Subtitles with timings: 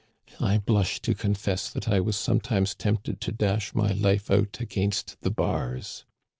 [0.39, 5.21] I blush to confess that I was sometimes tempted to dash my life out against
[5.21, 6.05] the bars.